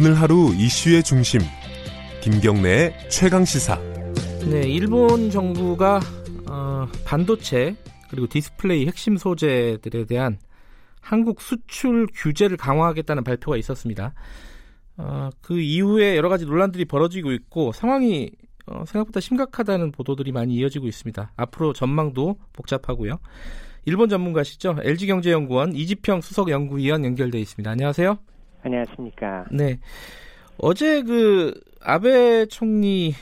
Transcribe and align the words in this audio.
오늘 0.00 0.14
하루 0.14 0.54
이슈의 0.54 1.02
중심 1.02 1.40
김경래의 2.22 3.10
최강 3.10 3.44
시사. 3.44 3.80
네, 4.48 4.60
일본 4.68 5.28
정부가 5.28 5.98
어, 6.48 6.86
반도체 7.04 7.74
그리고 8.08 8.28
디스플레이 8.28 8.86
핵심 8.86 9.16
소재들에 9.16 10.04
대한 10.04 10.38
한국 11.00 11.40
수출 11.40 12.06
규제를 12.14 12.56
강화하겠다는 12.56 13.24
발표가 13.24 13.56
있었습니다. 13.56 14.14
어, 14.98 15.30
그 15.40 15.58
이후에 15.58 16.16
여러 16.16 16.28
가지 16.28 16.46
논란들이 16.46 16.84
벌어지고 16.84 17.32
있고 17.32 17.72
상황이 17.72 18.30
어, 18.66 18.84
생각보다 18.86 19.18
심각하다는 19.18 19.90
보도들이 19.90 20.30
많이 20.30 20.54
이어지고 20.54 20.86
있습니다. 20.86 21.32
앞으로 21.34 21.72
전망도 21.72 22.38
복잡하고요. 22.52 23.18
일본 23.84 24.08
전문가시죠. 24.08 24.76
LG경제연구원 24.80 25.74
이지평 25.74 26.20
수석 26.20 26.50
연구위원 26.50 27.04
연결돼 27.04 27.40
있습니다. 27.40 27.68
안녕하세요. 27.68 28.20
안녕하십니까. 28.62 29.46
네. 29.50 29.78
어제 30.58 31.02
그 31.02 31.54
아베 31.82 32.46
총리 32.46 33.14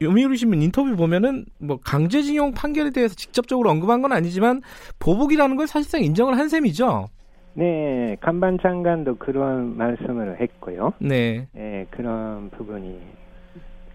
요미우리 0.00 0.36
신문 0.36 0.62
인터뷰 0.62 0.96
보면은 0.96 1.44
뭐 1.58 1.78
강제징용 1.82 2.52
판결에 2.52 2.90
대해서 2.90 3.14
직접적으로 3.14 3.70
언급한 3.70 4.02
건 4.02 4.12
아니지만 4.12 4.60
보복이라는 4.98 5.56
걸 5.56 5.66
사실상 5.66 6.02
인정을 6.02 6.38
한 6.38 6.48
셈이죠. 6.48 7.06
네, 7.54 8.16
간반 8.20 8.58
장관도 8.60 9.16
그런 9.16 9.76
말씀을 9.76 10.40
했고요. 10.40 10.92
네. 11.00 11.46
네, 11.52 11.86
그런 11.90 12.50
부분이 12.50 12.98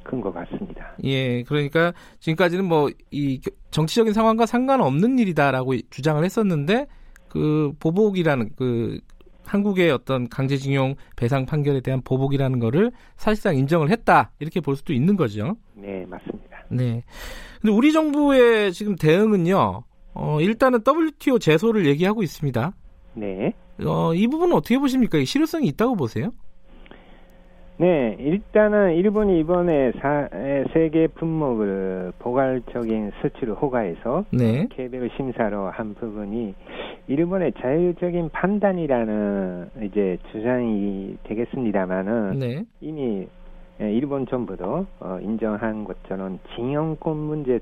큰 0.03 0.21
것 0.21 0.33
같습니다. 0.33 0.93
예, 1.03 1.43
그러니까 1.43 1.93
지금까지는 2.19 2.65
뭐 2.65 2.89
이 3.11 3.39
정치적인 3.71 4.13
상황과 4.13 4.45
상관없는 4.47 5.19
일이다라고 5.19 5.75
주장을 5.91 6.23
했었는데 6.23 6.87
그 7.27 7.73
보복이라는 7.79 8.51
그 8.55 8.99
한국의 9.49 9.89
어떤 9.91 10.29
강제징용 10.29 10.95
배상 11.15 11.45
판결에 11.45 11.81
대한 11.81 12.01
보복이라는 12.01 12.59
거를 12.59 12.91
사실상 13.15 13.55
인정을 13.55 13.89
했다 13.89 14.31
이렇게 14.39 14.61
볼 14.61 14.75
수도 14.75 14.93
있는 14.93 15.17
거죠. 15.17 15.57
네, 15.73 16.05
맞습니다. 16.07 16.65
네. 16.69 17.03
근데 17.59 17.75
우리 17.75 17.91
정부의 17.91 18.71
지금 18.73 18.95
대응은요. 18.95 19.83
어, 20.13 20.41
일단은 20.41 20.79
WTO 20.87 21.39
제소를 21.39 21.85
얘기하고 21.87 22.21
있습니다. 22.21 22.73
네. 23.15 23.53
어, 23.85 24.13
이 24.13 24.27
부분은 24.27 24.55
어떻게 24.55 24.77
보십니까? 24.77 25.17
실효성이 25.23 25.67
있다고 25.67 25.95
보세요? 25.95 26.31
네, 27.77 28.17
일단은 28.19 28.95
일본이 28.95 29.39
이번에 29.39 29.93
사, 30.01 30.27
세계 30.73 31.07
품목을 31.07 32.11
포괄적인 32.19 33.11
수출을 33.21 33.55
허가해서 33.55 34.25
네. 34.31 34.67
개별 34.75 35.09
심사로 35.15 35.69
한 35.69 35.95
부분이 35.95 36.53
일본의 37.09 37.53
자율적인 37.59 38.29
판단이라는 38.29 39.69
이제 39.81 40.19
주장이 40.31 41.17
되겠습니다만은 41.23 42.37
네. 42.37 42.63
이미 42.81 43.27
일본 43.79 44.27
정부도 44.27 44.85
어, 44.99 45.17
인정한 45.19 45.85
것처럼 45.85 46.37
징용권 46.55 47.17
문제 47.17 47.59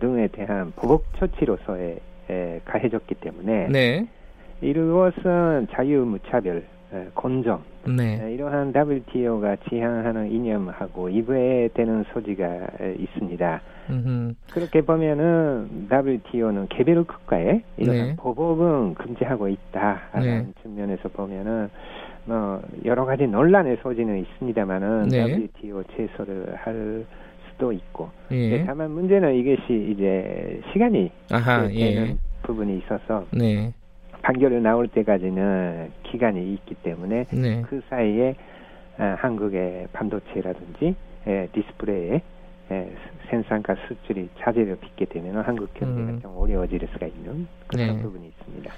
등에 0.00 0.28
대한 0.28 0.72
보복 0.74 1.04
조치로서의 1.18 2.00
가해졌기 2.64 3.16
때문에 3.16 3.68
네. 3.68 4.08
이것은 4.62 5.66
자유무차별 5.72 6.64
공정 7.14 7.62
네. 7.84 8.32
이러한 8.32 8.72
WTO가 8.74 9.56
지향하는 9.68 10.30
이념하고 10.30 11.08
이부해되는 11.08 12.04
소지가 12.12 12.66
있습니다. 12.98 13.60
음흠. 13.90 14.34
그렇게 14.52 14.80
보면은 14.80 15.88
WTO는 15.90 16.68
개별 16.68 17.04
국가에 17.04 17.62
이런 17.76 17.94
네. 17.94 18.16
보복은 18.16 18.94
금지하고 18.94 19.48
있다라는 19.48 20.46
네. 20.46 20.62
측면에서 20.62 21.08
보면은 21.08 21.68
뭐 22.24 22.60
여러 22.84 23.04
가지 23.04 23.26
논란의 23.26 23.78
소지는 23.82 24.18
있습니다만은 24.18 25.08
네. 25.08 25.34
WTO 25.34 25.82
제소를 25.96 26.54
할 26.56 27.04
수도 27.50 27.72
있고 27.72 28.10
예. 28.32 28.64
다만 28.64 28.90
문제는 28.90 29.34
이것이 29.34 29.92
이제 29.92 30.60
시간이 30.72 31.10
아하, 31.30 31.68
되는 31.68 31.74
예. 31.74 32.16
부분이 32.42 32.78
있어서 32.78 33.24
네. 33.32 33.72
판결이 34.26 34.60
나올 34.60 34.88
때까지는 34.88 35.92
기간이 36.02 36.52
있기 36.54 36.74
때문에 36.82 37.26
네. 37.30 37.62
그 37.62 37.80
사이에 37.88 38.34
아, 38.98 39.14
한국의 39.20 39.86
반도체라든지 39.92 40.96
에, 41.28 41.48
디스플레이의 41.52 42.20
에, 42.72 42.92
생산과 43.30 43.76
수출이 43.86 44.28
차질을 44.40 44.78
빚게 44.80 45.04
되면 45.04 45.44
한국 45.44 45.72
경제가 45.74 46.10
음. 46.10 46.20
좀 46.20 46.36
어려워질 46.36 46.88
수가 46.92 47.06
있는 47.06 47.46
그런 47.68 47.96
네. 47.96 48.02
부분이 48.02 48.26
있습니다. 48.26 48.72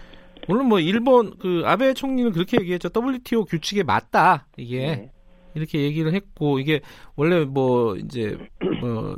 물론 0.49 0.67
뭐 0.67 0.81
일본 0.81 1.33
그 1.39 1.63
아베 1.65 1.95
총리는 1.95 2.33
그렇게 2.33 2.59
얘기했죠. 2.61 2.91
WTO 2.95 3.47
규칙에 3.47 3.83
맞다. 3.85 4.47
이게 4.59 4.79
네. 4.79 5.11
이렇게 5.55 5.81
얘기를 5.81 6.13
했고 6.13 6.59
이게 6.59 6.81
원래 7.17 7.47
뭐 7.47 7.97
이제 7.97 8.37
뭐 8.83 9.17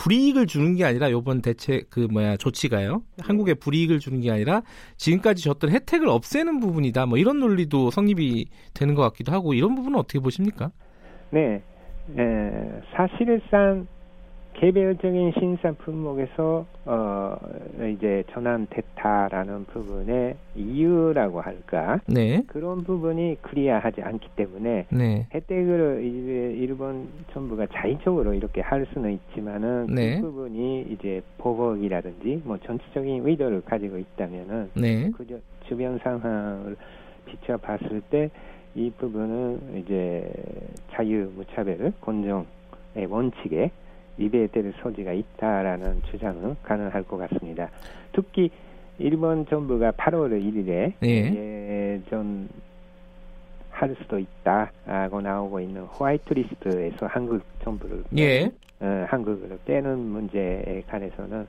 불이익을 0.00 0.46
주는 0.46 0.76
게 0.76 0.84
아니라 0.86 1.10
요번 1.10 1.42
대책 1.42 1.90
그 1.90 2.08
뭐야 2.10 2.38
조치가요. 2.38 3.02
한국에 3.20 3.52
불이익을 3.52 3.98
주는 3.98 4.20
게 4.20 4.30
아니라 4.30 4.62
지금까지 4.96 5.44
줬던 5.44 5.70
혜택을 5.70 6.08
없애는 6.08 6.58
부분이다. 6.60 7.04
뭐 7.04 7.18
이런 7.18 7.38
논리도 7.38 7.90
성립이 7.90 8.46
되는 8.72 8.94
것 8.94 9.02
같기도 9.02 9.32
하고 9.32 9.52
이런 9.52 9.74
부분은 9.74 9.98
어떻게 9.98 10.18
보십니까? 10.18 10.70
네, 11.30 11.62
에, 12.16 12.80
사실상 12.96 13.86
개별적인 14.60 15.32
신산 15.38 15.74
품목에서 15.76 16.66
어 16.84 17.36
이제 17.96 18.22
전환됐다라는 18.30 19.64
부분의 19.64 20.36
이유라고 20.54 21.40
할까 21.40 21.98
네. 22.06 22.42
그런 22.46 22.84
부분이 22.84 23.38
클리어하지 23.40 24.02
않기 24.02 24.28
때문에 24.36 24.86
네. 24.92 25.26
혜택을 25.32 26.04
이제 26.04 26.54
일본 26.58 27.08
정부가 27.32 27.68
자의적으로 27.72 28.34
이렇게 28.34 28.60
할 28.60 28.86
수는 28.92 29.12
있지만은 29.14 29.86
네. 29.86 30.20
그 30.20 30.26
부분이 30.26 30.88
이제 30.90 31.22
보복이라든지 31.38 32.42
뭐 32.44 32.58
정치적인 32.58 33.26
의도를 33.26 33.62
가지고 33.62 33.96
있다면은 33.96 34.70
네. 34.74 35.10
그 35.16 35.26
주- 35.26 35.40
주변 35.68 35.98
상황을 35.98 36.76
비춰봤을 37.24 38.02
때 38.10 38.28
이 38.76 38.88
부분은 38.98 39.82
이제 39.82 40.30
자유 40.92 41.28
무차별 41.34 41.92
공정의 41.98 42.44
원칙에 43.08 43.68
위배될 44.20 44.72
소지가 44.82 45.12
있다라는 45.12 46.02
주장은 46.10 46.56
가능할 46.62 47.02
것 47.04 47.16
같습니다. 47.16 47.70
특히 48.12 48.50
일본 48.98 49.46
정부가 49.46 49.92
8월 49.92 50.30
1일에 50.32 50.92
예. 51.02 51.96
예전 51.96 52.48
할 53.70 53.96
수도 54.02 54.18
있다라고 54.18 55.22
나오고 55.22 55.60
있는 55.60 55.84
화이트 55.84 56.34
리스트에서 56.34 57.06
한국 57.06 57.42
정부를 57.64 58.04
예. 58.18 58.50
어, 58.80 59.06
한국을 59.08 59.58
빼는 59.64 59.98
문제에 59.98 60.82
관해서는 60.86 61.46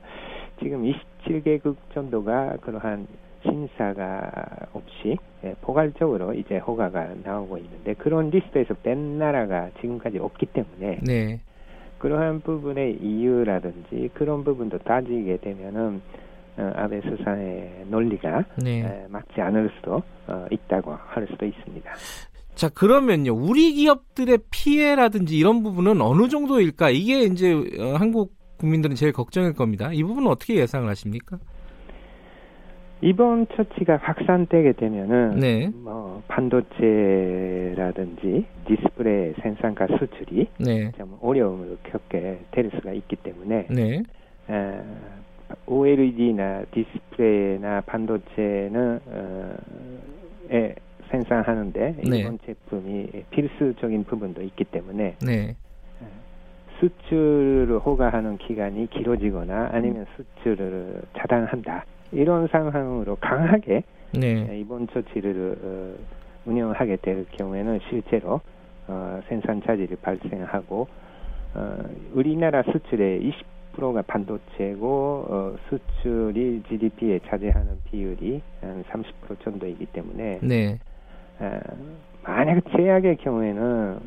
지금 0.62 0.82
27개국 0.82 1.76
정도가 1.92 2.56
그러한 2.62 3.06
심사가 3.42 4.30
없이 4.72 5.16
예, 5.44 5.54
포괄적으로 5.60 6.32
이제 6.32 6.58
허가가 6.58 7.08
나오고 7.22 7.58
있는데 7.58 7.94
그런 7.94 8.30
리스트에서 8.30 8.74
뺀 8.82 9.18
나라가 9.18 9.70
지금까지 9.80 10.18
없기 10.18 10.46
때문에 10.46 11.00
네. 11.02 11.40
그러한 12.02 12.40
부분의 12.40 12.98
이유라든지 13.00 14.10
그런 14.12 14.42
부분도 14.42 14.78
따지게 14.78 15.38
되면은 15.40 16.02
어, 16.58 16.72
아베 16.74 17.00
수상의 17.00 17.86
논리가 17.88 18.44
네. 18.62 18.80
에, 18.80 19.06
맞지 19.08 19.40
않을 19.40 19.70
수도 19.76 20.02
어, 20.26 20.46
있다고 20.50 20.92
할 20.92 21.26
수도 21.30 21.46
있습니다. 21.46 21.90
자, 22.56 22.68
그러면요. 22.68 23.32
우리 23.32 23.72
기업들의 23.72 24.38
피해라든지 24.50 25.38
이런 25.38 25.62
부분은 25.62 26.02
어느 26.02 26.28
정도일까? 26.28 26.90
이게 26.90 27.22
이제 27.22 27.54
어, 27.54 27.94
한국 27.94 28.34
국민들은 28.58 28.96
제일 28.96 29.12
걱정일 29.12 29.54
겁니다. 29.54 29.92
이 29.92 30.02
부분은 30.02 30.28
어떻게 30.28 30.56
예상을 30.56 30.88
하십니까? 30.88 31.38
이번 33.02 33.48
조치가 33.48 33.96
확산되게 33.96 34.72
되면은 34.72 35.40
네. 35.40 35.68
뭐 35.74 36.22
반도체라든지 36.28 36.86
디스플레이 38.66 39.34
생산과 39.42 39.88
수출이 39.98 40.46
네. 40.60 40.92
좀 40.96 41.18
어려움을 41.20 41.78
겪게 41.82 42.38
될 42.52 42.70
수가 42.70 42.92
있기 42.92 43.16
때문에 43.16 43.66
네. 43.70 44.04
에, 44.48 44.80
OLED나 45.66 46.66
디스플레이나 46.70 47.80
반도체는 47.86 49.00
어, 49.04 49.56
에 50.52 50.76
생산하는데 51.10 51.96
네. 52.08 52.18
일본 52.18 52.38
제품이 52.46 53.08
필수적인 53.30 54.04
부분도 54.04 54.42
있기 54.42 54.62
때문에 54.64 55.16
네. 55.26 55.56
수출을 56.78 57.80
허가하는 57.84 58.38
기간이 58.38 58.88
길어지거나 58.90 59.70
아니면 59.72 60.06
수출을 60.16 61.02
차단한다 61.16 61.84
이런 62.12 62.46
상황으로 62.48 63.16
강하게 63.16 63.82
네. 64.12 64.58
이번 64.58 64.86
조치를 64.88 65.58
어, 65.62 65.94
운영하게 66.44 66.96
될 66.96 67.26
경우에는 67.32 67.80
실제로 67.88 68.40
어, 68.86 69.20
생산 69.28 69.62
차질이 69.62 69.96
발생하고 69.96 70.86
어, 71.54 71.78
우리나라 72.12 72.62
수출의 72.62 73.32
20%가 73.74 74.02
반도체고 74.02 75.26
어, 75.28 75.56
수출이 75.68 76.62
GDP에 76.68 77.20
차지하는 77.26 77.78
비율이 77.90 78.42
한 78.60 78.84
30% 78.84 79.40
정도이기 79.42 79.86
때문에 79.86 80.40
네. 80.42 80.78
어, 81.40 81.58
만약 82.22 82.62
제약의 82.76 83.16
경우에는 83.16 83.98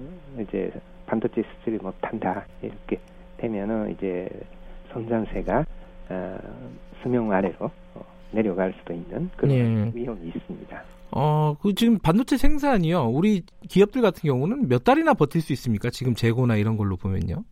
이제 0.42 0.72
반도체 1.08 1.42
수출이 1.42 1.78
못한다 1.82 2.46
이렇게 2.62 3.00
되면은 3.38 3.92
이제 3.92 4.30
손장세가 4.92 5.66
어, 6.10 6.38
수명 7.02 7.32
아래로 7.32 7.72
어, 7.96 8.06
내려갈 8.32 8.74
수도 8.80 8.94
있는 8.94 9.30
그런 9.36 9.50
네. 9.50 9.92
위험이 9.94 10.28
있습니다. 10.36 10.84
어, 11.12 11.56
그 11.62 11.74
지금 11.74 11.98
반도체 12.00 12.38
생산이요. 12.38 13.06
우리 13.06 13.44
기업들 13.70 14.02
같은 14.02 14.28
경우는 14.28 14.68
몇 14.68 14.84
달이나 14.84 15.14
버틸 15.14 15.42
수 15.42 15.54
있습니까? 15.54 15.90
지금 15.90 16.14
재고나 16.14 16.58
이런 16.58 16.78
걸로 16.78 16.98
보면요. 16.98 17.44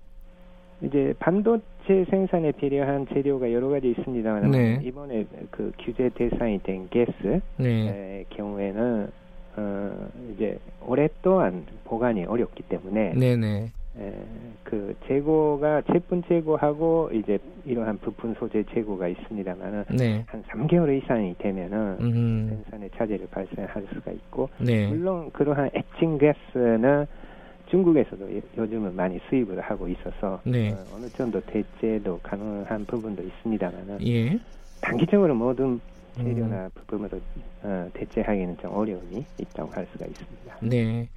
이제 0.82 1.14
반도체 1.20 2.06
생산에 2.10 2.52
필요한 2.52 3.08
재료가 3.08 3.52
여러 3.54 3.70
가지 3.70 3.92
있습니다만 3.92 4.52
네. 4.52 4.82
이번에 4.84 5.26
그 5.50 5.72
규제 5.80 6.10
대상이 6.14 6.62
된 6.64 6.90
가스 6.90 7.40
네. 7.58 7.70
의 7.70 8.26
경우에는 8.32 9.08
어, 9.56 10.10
이제 10.34 10.60
오랫동안 10.82 11.66
보관이 11.86 12.26
어렵기 12.26 12.64
때문에 12.64 13.14
네, 13.16 13.38
네. 13.38 13.72
에, 14.00 14.12
그 14.64 14.96
재고가 15.08 15.82
제품 15.92 16.24
재고하고 16.24 17.12
이제 17.14 17.38
이러한 17.66 18.00
부품 18.00 18.34
소재 18.36 18.64
재고가 18.74 19.08
있습니다만은 19.08 19.84
네. 19.98 20.24
한 20.28 20.44
3개월 20.44 20.98
이상이 21.02 21.36
되면은 21.38 21.98
음. 22.02 22.48
생산에 22.50 22.90
차질을 22.98 23.28
발생할 23.30 23.86
수가 23.94 24.12
있고 24.12 24.50
네. 24.60 24.88
물론 24.88 25.30
그러한 25.32 25.70
액칭 25.74 26.18
가스는 26.18 27.06
중국에서도 27.70 28.36
요- 28.38 28.42
요즘은 28.58 28.96
많이 28.96 29.20
수입을 29.30 29.62
하고 29.62 29.88
있어서 29.88 30.42
네. 30.44 30.72
어, 30.72 30.78
어느 30.96 31.08
정도 31.10 31.40
대체도 31.42 32.20
가능한 32.24 32.86
부분도 32.86 33.22
있습니다만은 33.24 34.06
예. 34.08 34.40
단기적으로 34.82 35.34
모든 35.36 35.80
음. 36.20 36.24
재료나 36.24 36.70
부품으로 36.74 37.20
어, 37.64 37.90
대체하기는 37.94 38.58
좀 38.58 38.72
어려움이 38.76 39.24
있다고 39.40 39.72
할 39.72 39.88
수가 39.92 40.06
있습니다. 40.06 40.58
네. 40.62 41.08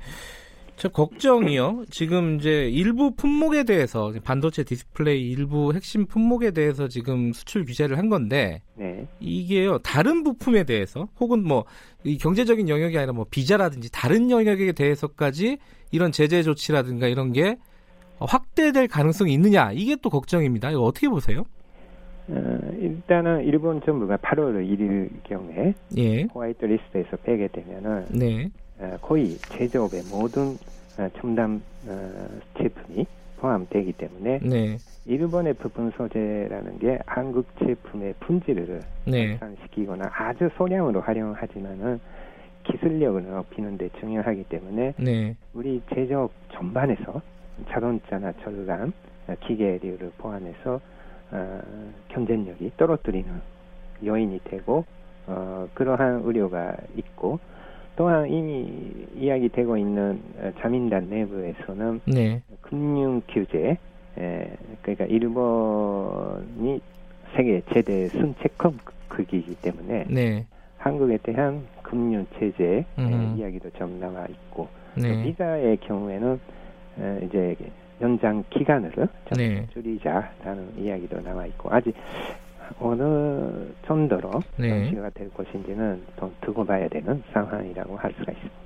저 0.77 0.89
걱정이요. 0.91 1.85
지금 1.91 2.37
이제 2.37 2.69
일부 2.69 3.15
품목에 3.15 3.65
대해서 3.65 4.13
반도체 4.23 4.63
디스플레이 4.63 5.31
일부 5.31 5.73
핵심 5.73 6.07
품목에 6.07 6.51
대해서 6.51 6.87
지금 6.87 7.33
수출 7.33 7.65
규제를 7.65 7.97
한 7.99 8.11
건데 8.11 8.63
네, 8.75 9.07
이게요 9.19 9.79
다른 9.79 10.23
부품에 10.23 10.65
대해서 10.65 11.09
혹은 11.19 11.43
뭐 11.45 11.65
이 12.07 12.17
경제적인 12.19 12.69
영역이 12.69 12.97
아니라 12.97 13.13
뭐 13.13 13.27
비자라든지 13.29 13.91
다른 13.91 14.31
영역에 14.31 14.73
대해서까지 14.73 15.59
이런 15.91 16.13
제재 16.13 16.43
조치라든가 16.43 17.09
이런 17.09 17.33
게 17.33 17.57
확대될 18.21 18.87
가능성이 18.89 19.35
있느냐 19.35 19.73
이게 19.73 19.97
또 20.01 20.09
걱정입니다. 20.09 20.71
이거 20.71 20.83
어떻게 20.83 21.09
보세요? 21.09 21.43
어, 22.29 22.59
일단은 22.81 23.45
일본 23.45 23.81
정부가 23.85 24.17
8월 24.19 24.65
1일 24.69 25.11
경에 25.25 25.75
예, 25.97 26.23
화이트 26.35 26.65
리스트에서 26.65 27.17
빼게 27.25 27.49
되면은 27.53 28.07
네, 28.11 28.47
어, 28.47 28.49
거의 29.01 29.39
제조업의 29.53 30.05
모든 30.11 30.59
어, 30.99 31.09
첨단 31.19 31.63
어, 31.87 32.29
제품이 32.59 33.07
포함되기 33.39 33.93
때문에 33.93 34.41
네, 34.43 34.79
일본의 35.05 35.55
부품 35.55 35.91
소재라는 35.93 36.79
게 36.79 36.99
한국 37.07 37.47
제품의 37.59 38.15
품질을 38.21 38.83
네, 39.07 39.39
생산시키거나 39.39 40.11
아주 40.13 40.49
소량으로 40.57 41.01
활용하지만은 41.01 42.01
기술력을 42.65 43.23
높이는 43.25 43.79
데 43.79 43.89
중요하기 44.01 44.45
때문에 44.45 44.95
네, 44.97 45.37
우리 45.55 45.81
제조업 45.95 46.33
전반에서 46.53 47.21
자동차나 47.71 48.33
어, 49.29 49.35
기계류를 49.41 50.13
포함해서 50.19 50.81
어, 51.31 51.61
경쟁력이 52.09 52.73
떨어뜨리는 52.77 53.29
요인이 54.05 54.41
되고 54.45 54.85
어, 55.27 55.69
그러한 55.75 56.21
우려가 56.21 56.77
있고 56.97 57.39
또한 57.97 58.31
이미 58.31 58.69
이야기되고 59.17 59.77
있는 59.77 60.21
어, 60.39 60.53
자민단 60.61 61.09
내부에서는 61.09 62.01
네, 62.05 62.43
금융 62.61 63.23
규제, 63.27 63.79
에, 64.19 64.57
그러니까 64.83 65.07
일본이 65.07 66.81
세계 67.35 67.63
최대 67.73 68.09
순채권국이기 68.09 69.57
때문에 69.63 70.05
네, 70.09 70.47
한국에 70.77 71.19
대한 71.23 71.67
금융 71.83 72.27
제재 72.39 72.85
음. 72.99 73.35
이야기도 73.39 73.71
좀 73.71 73.99
나와 73.99 74.27
있고 74.27 74.69
네, 74.95 75.23
비자의 75.23 75.79
경우에는 75.79 76.41
에, 77.01 77.21
이제 77.25 77.57
연장 78.03 78.45
기간을 78.51 78.93
좀 78.93 79.09
네. 79.39 79.67
줄이자라는 79.73 80.75
이야기도 80.79 81.23
나와 81.23 81.47
있고 81.47 81.73
아직 81.73 81.95
어느 82.79 83.73
정도로 83.87 84.31
네. 84.57 84.69
정치가 84.69 85.11
될 85.11 85.31
것인지는 85.33 86.03
좀 86.19 86.35
두고 86.43 86.65
봐야 86.65 86.89
되는 86.89 87.23
상황이라고 87.33 87.97
할 87.97 88.13
수가 88.19 88.33
있습니다. 88.33 88.57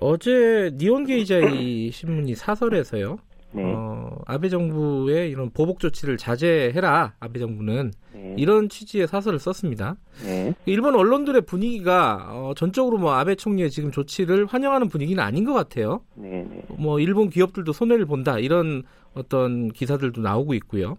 어제 0.00 0.70
니온 0.74 1.04
게이자이 1.06 1.90
신문이 1.92 2.34
사설에서요. 2.34 3.18
네, 3.50 3.62
어, 3.64 4.18
아베 4.26 4.50
정부의 4.50 5.30
이런 5.30 5.50
보복 5.50 5.80
조치를 5.80 6.18
자제해라. 6.18 7.14
아베 7.18 7.38
정부는 7.38 7.92
네, 8.12 8.34
이런 8.36 8.68
취지의 8.68 9.08
사설을 9.08 9.38
썼습니다. 9.38 9.96
네, 10.22 10.54
일본 10.66 10.94
언론들의 10.94 11.42
분위기가 11.42 12.28
어, 12.30 12.52
전적으로 12.54 12.98
뭐 12.98 13.14
아베 13.14 13.34
총리의 13.36 13.70
지금 13.70 13.90
조치를 13.90 14.44
환영하는 14.46 14.88
분위기는 14.88 15.22
아닌 15.22 15.44
것 15.44 15.54
같아요. 15.54 16.02
네, 16.14 16.46
네. 16.48 16.62
뭐 16.76 17.00
일본 17.00 17.30
기업들도 17.30 17.72
손해를 17.72 18.04
본다 18.04 18.38
이런 18.38 18.82
어떤 19.14 19.68
기사들도 19.68 20.20
나오고 20.20 20.52
있고요. 20.54 20.98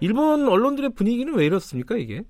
일본 0.00 0.48
언론들의 0.48 0.90
분위기는 0.96 1.32
왜 1.34 1.46
이렇습니까 1.46 1.96
이게? 1.96 2.22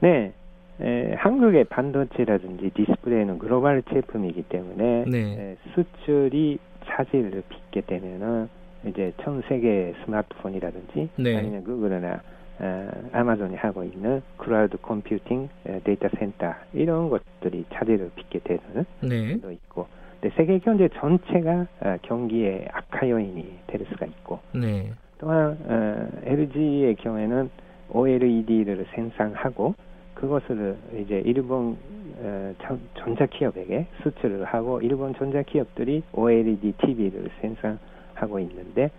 네. 0.00 0.32
에, 0.80 1.14
한국의 1.14 1.64
반도체라든지 1.64 2.70
디스플레이는 2.74 3.38
글로벌 3.38 3.82
제품이기 3.82 4.42
때문에 4.48 5.04
네. 5.06 5.18
에, 5.18 5.56
수출이 5.74 6.58
차질을 6.84 7.42
빚게 7.48 7.82
되면은 7.82 8.48
이제 8.86 9.12
전 9.22 9.42
세계 9.48 9.94
스마트폰이라든지 10.04 11.08
네. 11.16 11.36
아니면 11.36 11.64
구글이나 11.64 12.20
어, 12.60 12.88
아마존이 13.12 13.56
하고 13.56 13.82
있는 13.82 14.22
클라우드 14.36 14.76
컴퓨팅 14.78 15.48
에, 15.66 15.80
데이터 15.80 16.08
센터 16.18 16.54
이런 16.72 17.08
것들이 17.08 17.64
차질을 17.72 18.10
빚게 18.14 18.40
되는 18.40 18.84
네. 19.00 19.36
것도 19.36 19.52
있고 19.52 19.86
근데 20.20 20.34
세계 20.36 20.58
경제 20.58 20.88
전체가 20.88 21.66
어, 21.80 21.96
경기의 22.02 22.68
악화 22.72 23.08
요인이 23.08 23.58
될 23.66 23.86
수가 23.90 24.06
있고 24.06 24.40
네. 24.54 24.92
또한 25.24 25.56
어, 25.64 26.08
LG의 26.24 26.96
경우에는 26.96 27.48
OLED를 27.90 28.84
생산하고 28.94 29.74
그것을 30.12 30.76
이제 31.00 31.22
일본 31.24 31.78
어, 32.18 32.54
전- 32.62 32.80
전자기업에게 32.98 33.86
수출을 34.02 34.44
하고 34.44 34.82
일본 34.82 35.14
전자기업들이 35.14 36.02
OLED 36.12 36.72
TV를 36.72 37.30
생산하고 37.40 38.38
있는데 38.40 38.90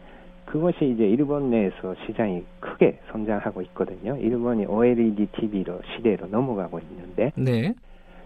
그것이 0.45 0.89
이제 0.89 1.07
일본 1.07 1.51
내에서 1.51 1.93
시장이 2.05 2.43
크게 2.59 2.97
성장하고 3.11 3.61
있거든요. 3.63 4.17
일본이 4.17 4.65
OLED 4.65 5.27
TV로 5.27 5.79
시대로 5.95 6.25
넘어가고 6.27 6.79
있는데 6.79 7.31
네. 7.35 7.73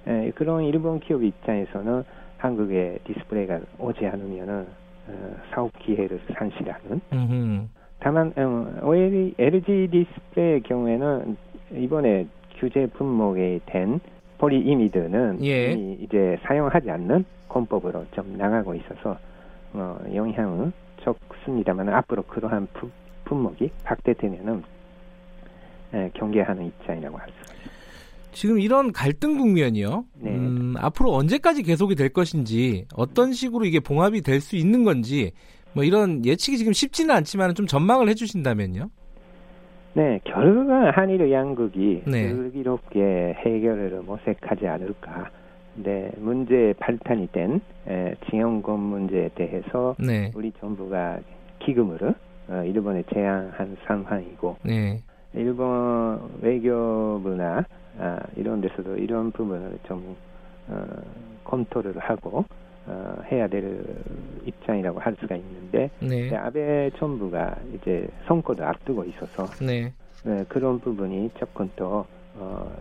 에, 0.07 0.31
그런 0.35 0.63
일본 0.63 1.01
기업 1.01 1.21
입장에서는 1.21 2.03
한국의 2.37 2.99
디스플레이가 3.03 3.59
오지 3.77 4.05
않으면은 4.07 4.67
어, 5.09 5.35
사업 5.51 5.77
기회를 5.79 6.21
상실하는 6.33 7.01
음흠. 7.11 7.67
다만 7.99 8.31
어, 8.37 8.79
OLED, 8.87 9.35
LG 9.37 9.87
디스플레이의 9.91 10.61
경우에는 10.63 11.35
이번에 11.75 12.27
규제 12.59 12.85
품목에 12.87 13.59
된 13.65 13.99
폴리이미드는 14.37 15.43
예. 15.43 15.71
이제 15.73 16.37
사용하지 16.43 16.89
않는 16.89 17.25
공법으로 17.47 18.05
좀 18.13 18.37
나가고 18.37 18.73
있어서 18.75 19.17
어, 19.73 19.97
영향은 20.13 20.71
적습니다만 21.03 21.89
앞으로 21.89 22.23
그러한 22.23 22.67
품- 22.73 22.91
품목이 23.25 23.69
확대되면은 23.83 24.63
에, 25.93 26.09
경계하는 26.13 26.65
입장이라고 26.67 27.17
할 27.17 27.27
수 27.27 27.33
있습니다. 27.53 27.69
지금 28.31 28.59
이런 28.59 28.91
갈등 28.91 29.37
국면이요. 29.37 30.05
네. 30.19 30.29
음, 30.29 30.75
앞으로 30.77 31.13
언제까지 31.13 31.63
계속이 31.63 31.95
될 31.95 32.09
것인지 32.09 32.85
어떤 32.95 33.33
식으로 33.33 33.65
이게 33.65 33.79
봉합이 33.79 34.21
될 34.21 34.39
수 34.39 34.55
있는 34.55 34.83
건지 34.83 35.31
뭐 35.73 35.83
이런 35.83 36.25
예측이 36.25 36.57
지금 36.57 36.73
쉽지는 36.73 37.15
않지만 37.15 37.55
좀 37.55 37.67
전망을 37.67 38.09
해주신다면요. 38.09 38.89
네, 39.93 40.19
결국은 40.23 40.91
한일 40.91 41.31
양국이 41.31 42.03
네. 42.05 42.29
슬기롭게 42.29 43.35
해결을 43.39 44.01
모색하지 44.05 44.67
않을까. 44.67 45.29
네, 45.75 46.11
문제 46.17 46.73
발탄이 46.79 47.29
된 47.31 47.61
에, 47.87 48.15
징용권 48.29 48.79
문제에 48.79 49.29
대해서 49.35 49.95
네, 49.97 50.31
우리 50.35 50.51
정부가 50.59 51.19
기금을 51.59 52.15
어, 52.49 52.63
일본에 52.65 53.03
제안한 53.13 53.77
상황이고 53.85 54.57
네, 54.63 55.01
일본 55.33 56.19
외교부나 56.41 57.65
아, 57.99 58.19
이런 58.35 58.61
데서도 58.61 58.97
이런 58.97 59.31
부분을 59.31 59.77
좀 59.87 60.15
어, 60.67 60.85
검토를 61.43 61.97
하고 61.99 62.45
어, 62.89 63.21
해야 63.31 63.47
될 63.47 63.83
입장이라고 64.45 64.99
할 64.99 65.15
수가 65.19 65.35
있는데 65.35 65.89
네, 65.99 66.29
네, 66.29 66.35
아베 66.35 66.89
정부가 66.97 67.55
이제 67.75 68.07
선거도 68.27 68.65
앞두고 68.65 69.03
있어서 69.05 69.45
네, 69.63 69.93
네, 70.23 70.43
그런 70.49 70.79
부분이 70.79 71.31
조금 71.39 71.69
더 71.75 72.05
어, 72.35 72.71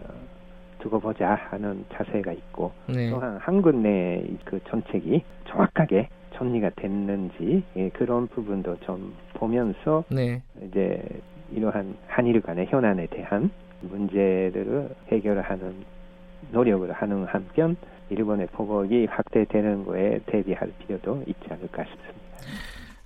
두고 0.79 1.01
보자 1.01 1.35
하는 1.51 1.85
자세가 1.93 2.33
있고 2.33 2.73
네. 2.89 3.11
또한 3.11 3.37
한국 3.39 3.77
내 3.77 4.25
그 4.45 4.61
정책이 4.69 5.23
정확하게 5.49 6.09
정리가 6.35 6.71
됐는지 6.77 7.63
예, 7.77 7.89
그런 7.91 8.27
부분도 8.29 8.77
좀 8.81 9.15
보면서 9.35 10.05
네. 10.11 10.43
이제 10.63 11.03
이러한 11.51 11.97
한일 12.07 12.41
간의 12.41 12.67
현안에 12.67 13.07
대한 13.07 13.51
문제들을 13.81 14.91
해결하는 15.13 15.75
노력을 16.53 16.91
하는 16.93 17.25
한편 17.25 17.77
일본의 18.11 18.49
포복이 18.49 19.07
확대되는 19.07 19.85
거에 19.85 20.21
대비할 20.27 20.73
필요도 20.79 21.25
있지 21.27 21.41
않을까 21.51 21.85
싶습니다. 21.85 22.19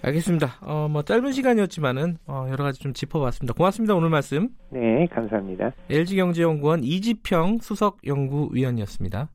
알겠습니다. 0.04 0.58
어, 0.62 0.88
뭐 0.90 1.02
짧은 1.02 1.30
시간이었지만은 1.32 2.18
어, 2.26 2.46
여러 2.50 2.64
가지 2.64 2.80
좀 2.80 2.92
짚어봤습니다. 2.92 3.54
고맙습니다. 3.54 3.94
오늘 3.94 4.10
말씀. 4.10 4.48
네, 4.70 5.06
감사합니다. 5.06 5.72
LG경제연구원 5.88 6.82
이지평 6.82 7.58
수석 7.60 7.98
연구위원이었습니다. 8.04 9.28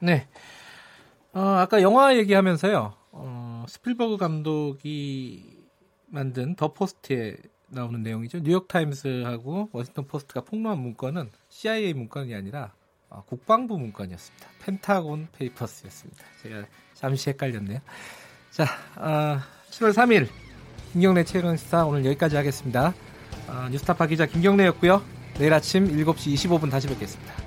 네. 0.00 0.26
어, 1.34 1.40
아까 1.40 1.82
영화 1.82 2.16
얘기하면서요. 2.16 2.94
어, 3.12 3.64
스필버그 3.68 4.16
감독이 4.16 5.62
만든 6.06 6.54
더 6.56 6.72
포스트에 6.72 7.36
나오는 7.68 8.02
내용이죠. 8.02 8.40
뉴욕타임스하고 8.40 9.70
워싱턴 9.72 10.06
포스트가 10.06 10.42
폭로한 10.42 10.78
문건은 10.78 11.30
CIA 11.48 11.94
문건이 11.94 12.34
아니라 12.34 12.64
어, 12.64 12.81
국방부 13.26 13.78
문건이었습니다. 13.78 14.48
펜타곤 14.60 15.28
페이퍼스였습니다. 15.32 16.24
제가 16.42 16.64
잠시 16.94 17.30
헷갈렸네요. 17.30 17.80
자, 18.50 18.64
어, 18.96 19.40
7월 19.70 19.92
3일 19.92 20.28
김경래 20.92 21.24
최강 21.24 21.56
시사 21.56 21.86
오늘 21.86 22.04
여기까지 22.04 22.36
하겠습니다. 22.36 22.94
어, 23.48 23.68
뉴스타파 23.70 24.06
기자 24.06 24.26
김경래였고요. 24.26 25.02
내일 25.38 25.52
아침 25.54 25.88
7시 25.88 26.34
25분 26.34 26.70
다시 26.70 26.86
뵙겠습니다. 26.88 27.41